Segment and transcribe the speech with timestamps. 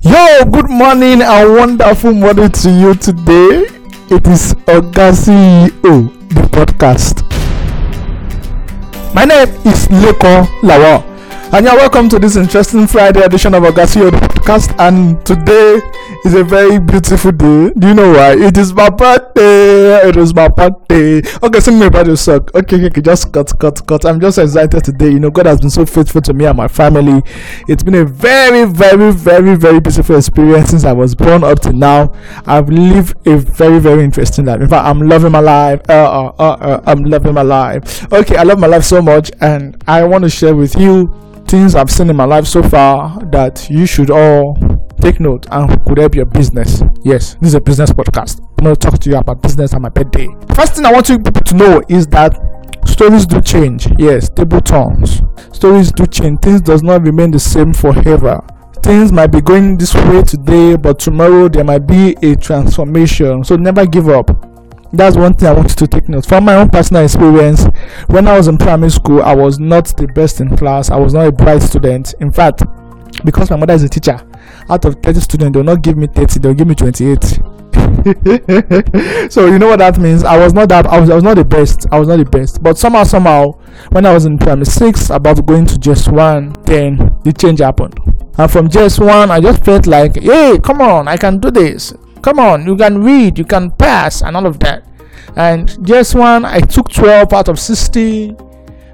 [0.00, 3.66] Yo, good morning and wonderful morning to you today.
[4.10, 7.22] It is Oga CEO, the podcast.
[9.14, 11.02] My name is Leko Lawa,
[11.52, 14.74] and you're welcome to this interesting Friday edition of Oga CEO, podcast.
[14.78, 15.80] And today
[16.26, 17.70] is a very beautiful day.
[17.70, 18.32] Do you know why?
[18.32, 20.08] It is my birthday.
[20.08, 21.22] It is my birthday.
[21.42, 22.16] Okay, sing me about your.
[22.16, 24.04] Okay, okay, okay, just cut, cut, cut.
[24.04, 25.08] I'm just excited today.
[25.08, 27.22] You know, God has been so faithful to me and my family.
[27.66, 31.72] It's been a very, very, very, very beautiful experience since I was born up to
[31.72, 32.14] now.
[32.46, 34.60] I've lived a very, very interesting life.
[34.60, 35.80] In fact, I'm loving my life.
[35.88, 38.12] Uh, uh, uh, uh, I'm loving my life.
[38.12, 41.74] Okay, I love my life so much, and I want to share with you things
[41.74, 44.58] I've seen in my life so far that you should all
[45.00, 46.82] take note and could help your business.
[47.02, 48.40] Yes, this is a business podcast.
[48.58, 50.28] I'm going to talk to you about business and my birthday.
[50.54, 52.38] First thing I want you people to know is that
[52.86, 53.88] stories do change.
[53.98, 55.22] Yes, table turns.
[55.52, 56.40] Stories do change.
[56.40, 58.44] Things does not remain the same forever.
[58.82, 63.42] Things might be going this way today, but tomorrow there might be a transformation.
[63.42, 64.30] So never give up.
[64.92, 66.26] That's one thing I want you to take note.
[66.26, 67.66] From my own personal experience,
[68.06, 70.90] when I was in primary school, I was not the best in class.
[70.90, 72.14] I was not a bright student.
[72.20, 72.62] In fact,
[73.24, 74.18] because my mother is a teacher,
[74.70, 77.38] out of 30 students, they'll not give me 30, they'll give me 28.
[79.30, 81.36] so you know what that means i was not that I was, I was not
[81.36, 83.52] the best i was not the best but somehow somehow
[83.90, 87.98] when i was in primary six about going to JSS1 then the change happened
[88.38, 92.38] and from JSS1 i just felt like hey come on i can do this come
[92.38, 94.84] on you can read you can pass and all of that.
[95.36, 98.30] And JSS1 i took 12 out of 60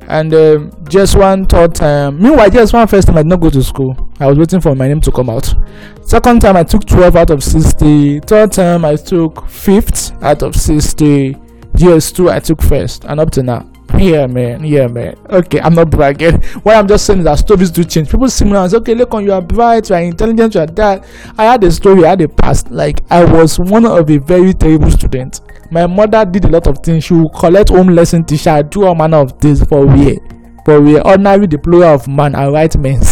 [0.07, 4.11] and um, JSS1 third time meanwhile JSS1 first time i did not go to school.
[4.21, 5.55] I was waiting for my name to come out.
[6.03, 10.55] Second time i took 12 out of 60 third time i took 5th out of
[10.55, 11.35] 60
[11.75, 13.05] JSS2 i took first.
[13.05, 14.65] And up to now yeah man.
[14.65, 15.17] Yeah man.
[15.31, 16.43] Okay i'm not bragging.
[16.63, 18.11] What i'm just saying is that stories do change.
[18.11, 20.67] People see and say okay look on you are bright you are intelligent you are
[20.67, 21.05] that.
[21.39, 22.71] I had a story i had a past.
[22.71, 25.41] Like i was one of a very terrible student.
[25.71, 27.05] My mother did a lot of things.
[27.05, 30.19] She would collect home lesson teacher do all manner of things for we
[30.65, 33.03] But we are ordinary the of man and right men.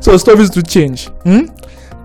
[0.00, 1.08] so stories do change.
[1.24, 1.46] Hmm?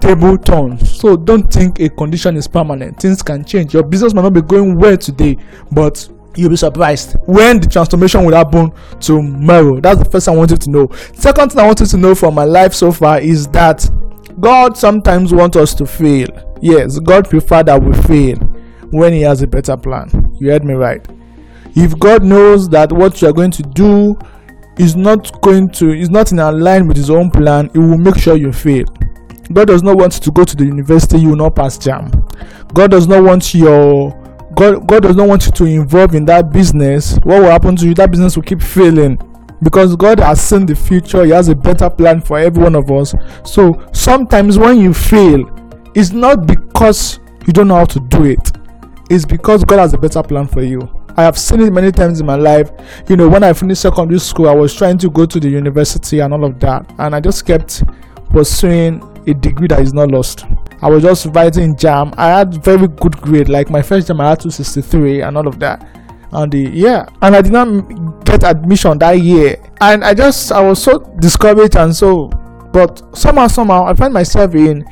[0.01, 2.99] table turns so don't think a condition is permanent.
[2.99, 3.73] Things can change.
[3.73, 5.37] Your business might not be going well today
[5.71, 9.79] but you'll be surprised when the transformation will happen tomorrow.
[9.79, 10.87] That's the first thing i want you to know.
[11.13, 13.87] Second thing i want you to know from my life so far is that
[14.39, 16.27] god sometimes wants us to fail.
[16.61, 18.37] Yes god prefer that we fail
[18.91, 20.35] when he has a better plan.
[20.39, 21.05] You heard me right.
[21.75, 24.17] If god knows that what you are going to do
[24.77, 28.17] is not going to is not in line with his own plan he will make
[28.17, 28.85] sure you fail.
[29.51, 32.73] God does not want you to go to the university you will not pass JAMB.
[32.73, 34.20] God does not want your
[34.55, 37.15] God, God does not want you to involve in that business.
[37.23, 37.93] What will happen to you?
[37.93, 39.17] That business will keep failing
[39.63, 41.23] because God has seen the future.
[41.23, 43.13] He has a better plan for every one of us.
[43.43, 45.45] So sometimes when you fail,
[45.95, 48.51] it's not because you don't know how to do it.
[49.09, 50.81] It's because God has a better plan for you.
[51.17, 52.71] I have seen it many times in my life.
[53.09, 56.19] You know, when I finished secondary school, I was trying to go to the university
[56.19, 57.83] and all of that, and I just kept
[58.29, 60.45] pursuing a degree that is not lost.
[60.81, 62.15] I was just writing JAMB.
[62.17, 63.49] I had very good grade.
[63.49, 65.87] Like my first JAMB, I had 263 and all of that.
[66.33, 69.57] And the yeah, and I did not get admission that year.
[69.81, 72.29] And I just I was so discouraged and so,
[72.71, 74.83] but somehow somehow I find myself in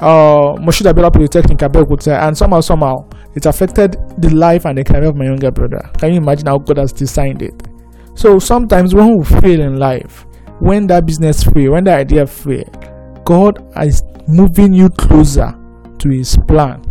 [0.00, 5.10] uh Moshood Abiola Polytechnic Abeokuta, and somehow somehow it affected the life and the career
[5.10, 5.90] of my younger brother.
[5.98, 7.68] Can you imagine how God has designed it?
[8.14, 10.24] So sometimes when we fail in life,
[10.58, 12.64] when that business fail, when that idea fail,
[13.28, 15.54] God is moving you closer
[15.98, 16.82] to His plan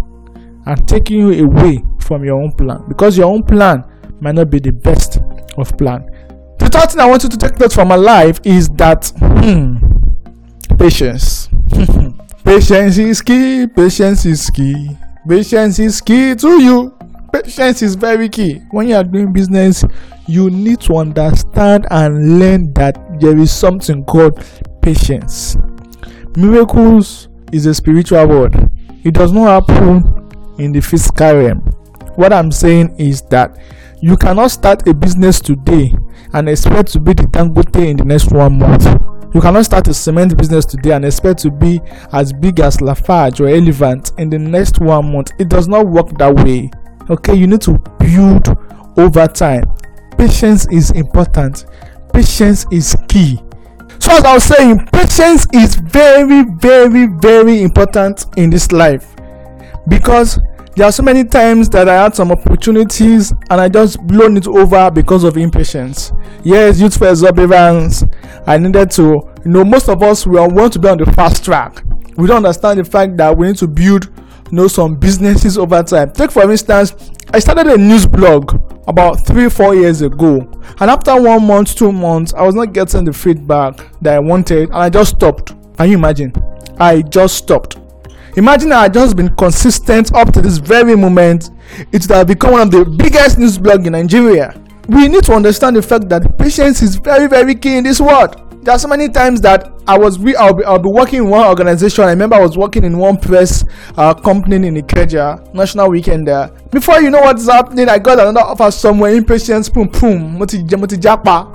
[0.67, 3.83] and taking you away from your own plan because your own plan
[4.19, 5.17] might not be the best
[5.57, 6.05] of plan.
[6.59, 9.77] The third thing I want you to take note from my life is that hmm,
[10.77, 11.49] patience.
[12.45, 13.65] patience is key.
[13.65, 14.95] Patience is key.
[15.27, 16.95] Patience is key to you.
[17.33, 18.61] Patience is very key.
[18.69, 19.83] When you are doing business,
[20.27, 24.45] you need to understand and learn that there is something called
[24.83, 25.57] patience.
[26.37, 28.69] Miracles is a spiritual word.
[29.03, 30.29] It does not happen
[30.59, 31.61] in the physical realm.
[32.13, 33.57] What I'm saying is that
[34.03, 35.95] you cannot start a business today
[36.33, 38.85] and expect to be the Dangote in the next one month.
[39.33, 41.81] You cannot start a cement business today and expect to be
[42.13, 45.31] as big as Lafarge or Elephant in the next one month.
[45.39, 46.69] It does not work that way.
[47.09, 48.55] Okay, you need to build
[48.95, 49.63] over time.
[50.19, 51.65] Patience is important.
[52.13, 53.39] Patience is key.
[54.07, 59.13] So, I was saying, patience is very, very, very important in this life
[59.89, 60.39] because
[60.77, 64.47] there are so many times that I had some opportunities and I just blown it
[64.47, 66.13] over because of impatience.
[66.43, 68.05] Yes, youth for exuberance.
[68.45, 69.03] I needed to
[69.43, 71.83] you know, most of us we want to be on the fast track.
[72.15, 75.83] We don't understand the fact that we need to build, you know, some businesses over
[75.83, 76.11] time.
[76.11, 76.93] Take for instance,
[77.33, 80.39] I started a news blog about three, four years ago,
[80.79, 84.69] and after one month, two months, I was not getting the feedback that I wanted,
[84.69, 85.53] and I just stopped.
[85.77, 86.33] Can you imagine?
[86.79, 87.77] I just stopped.
[88.35, 91.49] Imagine I had just been consistent up to this very moment,
[91.91, 94.59] it would have become one of the biggest news blog in Nigeria.
[94.87, 98.46] We need to understand the fact that patience is very, very key in this world
[98.67, 101.47] there are so many times that I was I'll be, I'll be working in one
[101.47, 102.03] organization.
[102.03, 103.63] I remember I was working in one press
[103.95, 106.25] uh, company in Ikeja, National Weekend.
[106.69, 109.15] Before you know what's happening, I got another offer somewhere.
[109.15, 111.47] Impatience, boom, boom, moti, moti japa.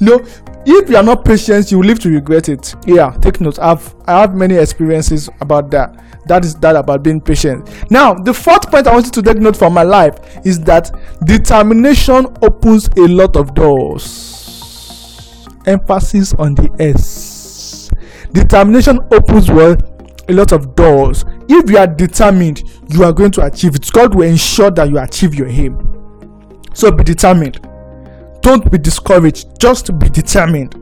[0.00, 0.18] no,
[0.66, 2.74] if you are not patient, you will live to regret it.
[2.84, 3.60] Yeah, take note.
[3.60, 5.96] I've I have many experiences about that.
[6.26, 7.70] That is that about being patient.
[7.88, 10.90] Now, the fourth point I want you to take note from my life is that
[11.24, 14.31] determination opens a lot of doors
[15.66, 17.90] emphasis on the S.
[18.32, 19.76] Determination opens well
[20.28, 21.24] a lot of doors.
[21.48, 23.90] If you are determined, you are going to achieve it.
[23.92, 25.78] God will ensure that you achieve your aim.
[26.74, 27.60] So be determined.
[28.40, 29.60] Don't be discouraged.
[29.60, 30.74] Just be determined.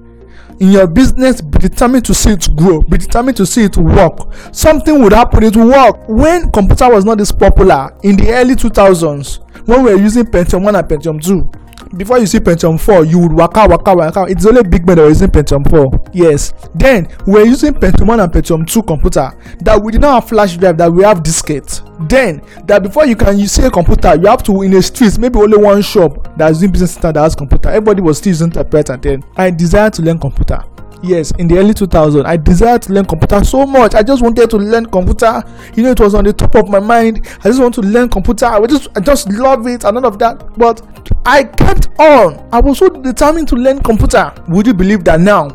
[0.60, 2.82] In your business, be determined to see it grow.
[2.82, 4.32] Be determined to see it work.
[4.52, 5.42] Something would happen.
[5.42, 6.06] It will work.
[6.08, 10.62] When computer was not this popular in the early 2000s, when we were using Pentium
[10.62, 11.50] 1 and Pentium 2,
[11.96, 14.26] before you see Pentium 4, you would waka waka waka.
[14.28, 16.10] It's only big men that were using Pentium 4.
[16.12, 16.52] Yes.
[16.74, 20.56] Then we're using Pentium 1 and Pentium 2 computer that we did not have flash
[20.56, 22.08] drive, that we have diskette.
[22.08, 25.38] Then that before you can use a computer, you have to in a street, maybe
[25.38, 27.68] only one shop that's doing business center that has computer.
[27.68, 29.24] Everybody was still using typewriter then.
[29.36, 30.62] I desire to learn computer
[31.02, 33.94] yes in the early 2000 i desired to learn computer so much.
[33.94, 35.42] I just wanted to learn computer.
[35.74, 37.26] You know it was on the top of my mind.
[37.40, 38.46] I just want to learn computer.
[38.46, 40.56] I just i just love it and all of that.
[40.56, 40.82] But
[41.26, 42.48] i kept on.
[42.52, 44.32] I was so determined to learn computer.
[44.48, 45.48] Would you believe that now?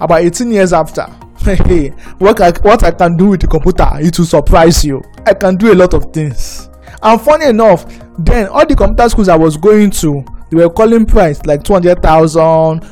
[0.00, 1.06] About 18 years after.
[1.40, 1.88] Hey
[2.18, 5.02] what I, what I can do with the computer it will surprise you.
[5.26, 6.68] I can do a lot of things.
[7.02, 7.86] And funny enough
[8.18, 12.40] then all the computer schools i was going to they were calling price like 200,000,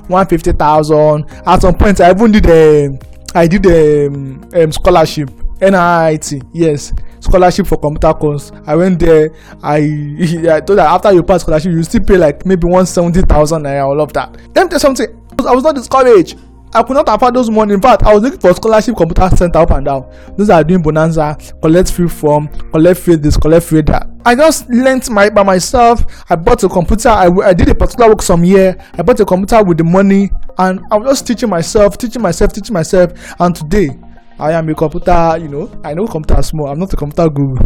[0.09, 1.25] 150,000.
[1.47, 2.99] At some point, I even did a, um,
[3.35, 5.29] I did a um, um, scholarship,
[5.61, 8.51] NIT, yes, scholarship for computer course.
[8.67, 9.35] I went there.
[9.63, 9.77] I
[10.51, 13.85] I thought that after you pass scholarship, you still pay like maybe 170,000 naira.
[13.85, 14.35] All of that.
[14.35, 15.07] Let me tell you something.
[15.47, 16.39] I was not discouraged.
[16.73, 17.75] I could not afford those money.
[17.75, 20.11] In fact, I was looking for scholarship computer center up and down.
[20.39, 24.09] Those are doing bonanza, collect free form, collect free this, collect free that.
[24.25, 26.05] I just learnt my by myself.
[26.31, 27.09] I bought a computer.
[27.09, 28.77] I, I did a particular work some year.
[28.95, 32.53] I bought a computer with the money, and I was just teaching myself, teaching myself,
[32.53, 33.13] teaching myself.
[33.41, 33.89] And today,
[34.39, 35.39] I am a computer.
[35.41, 36.69] You know, I know computer small.
[36.69, 37.57] I'm not a computer guru.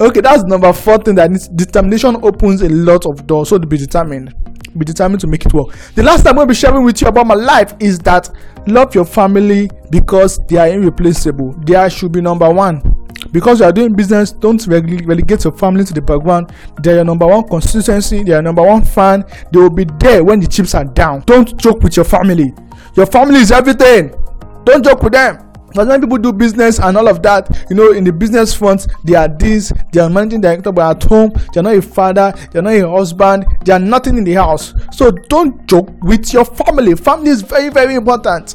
[0.00, 3.48] Okay, that's number four thing that needs determination opens a lot of doors.
[3.48, 4.34] So to be determined
[4.76, 5.68] be determined to make it work.
[5.94, 8.28] The last I'm going to be sharing with you about my life is that
[8.66, 11.52] love your family because they are irreplaceable.
[11.64, 13.03] They are, should be number one.
[13.34, 16.52] Because you are doing business, don't relegate your family to the background.
[16.80, 19.24] They are your number one consistency, they are number one fan.
[19.50, 21.22] They will be there when the chips are down.
[21.26, 22.54] Don't joke with your family.
[22.94, 24.14] Your family is everything.
[24.62, 25.50] Don't joke with them.
[25.74, 28.86] But when people do business and all of that, you know, in the business front,
[29.02, 32.62] they are this, they are managing director, but at home, they're not a father, they're
[32.62, 34.74] not a husband, they are nothing in the house.
[34.92, 36.94] So don't joke with your family.
[36.94, 38.54] Family is very, very important.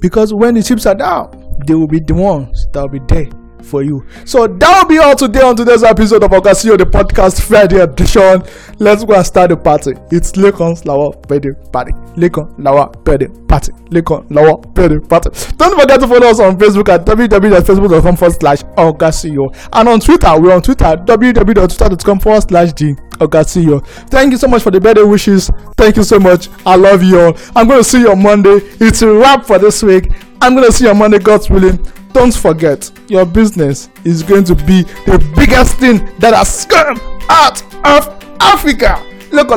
[0.00, 3.43] Because when the chips are down, they will be the ones that will be there
[3.64, 4.04] for you.
[4.24, 8.42] So that will be all today on today's episode of OgaCeo the podcast Friday edition.
[8.78, 9.92] Let's go and start the party.
[10.10, 11.92] It's Lekan's Lawal birthday party.
[12.16, 13.72] Lekan Lawal birthday party.
[13.90, 15.30] Lekan Lawal birthday party.
[15.56, 19.68] Don't forget to follow us on Facebook at www.facebook.com forward slash OgaCeo.
[19.72, 23.84] And on Twitter, we're on Twitter www.twitter.com forward slash G OgaCeo.
[24.10, 25.50] Thank you so much for the birthday wishes.
[25.76, 26.48] Thank you so much.
[26.66, 27.36] I love you all.
[27.56, 28.58] I'm going to see you on Monday.
[28.80, 30.10] It's a wrap for this week.
[30.40, 31.78] I'm going to see you on Monday, God's willing
[32.14, 37.60] don't forget your business is going to be the biggest thing that has come out
[37.84, 38.08] of
[38.40, 39.02] Africa.
[39.32, 39.48] Look,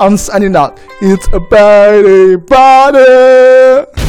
[0.00, 0.80] I'm signing out.
[1.02, 4.07] It's a party, party.